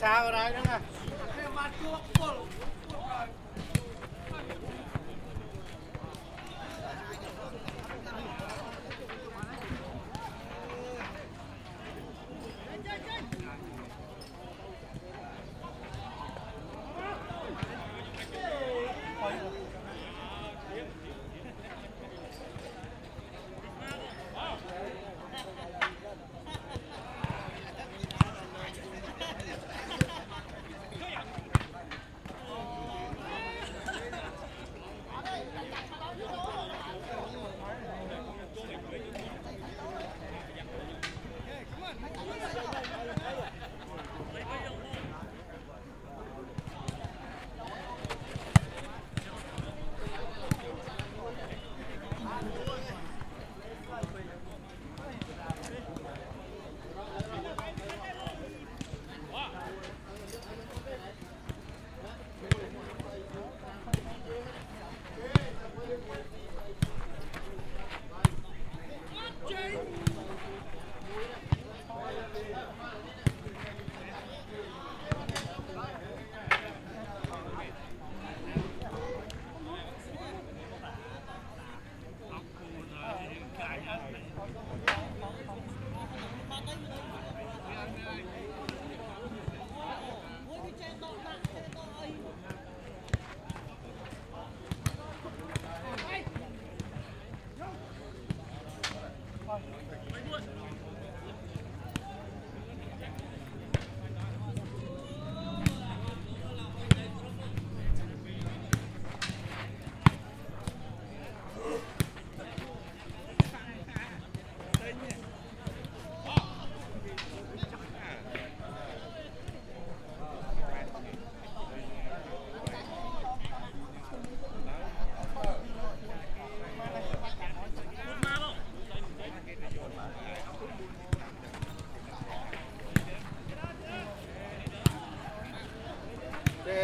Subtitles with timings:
[0.00, 0.78] sao rồi đó nè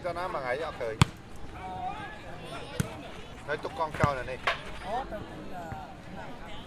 [0.00, 0.94] ទេទៅណាមួយថ្ងៃអត់ឃើញ
[3.46, 4.38] ហើយទុកកងចោលនៅនេះ
[4.86, 6.59] អូទៅពីអឺ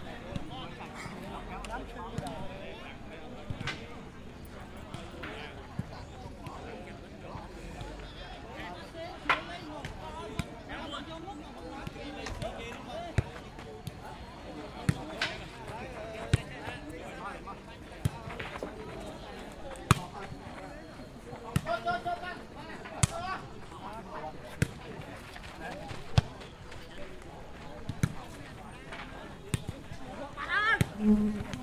[31.04, 31.53] Mm-hmm.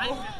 [0.00, 0.39] Bye.